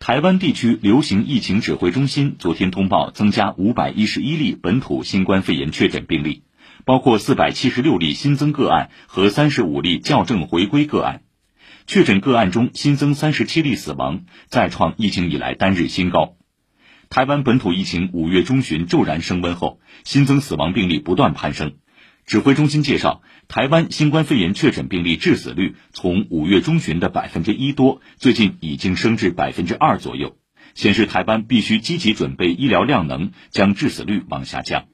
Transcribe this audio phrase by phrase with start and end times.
[0.00, 6.42] 台湾地区流行疫情指挥中心昨天通报增加五百一十一例本土新冠肺炎确诊病例，
[6.86, 11.20] 包括四百七十六例新增个案和三十五例校正回归个案。
[11.86, 16.34] 确诊个案中新增三十七例死亡，再创疫情以来单日新高。
[17.10, 21.74] 台湾本土疫情五月中旬骤然升温后，新增死亡病例不断攀升。
[22.30, 30.36] 指挥中心介绍，台湾新冠肺炎确诊病例致死率从五月中旬的百分之一多，最近已经升至百分之二左右，
[30.76, 34.84] 显示台湾必须积极准备医疗量能，将致死率往下降。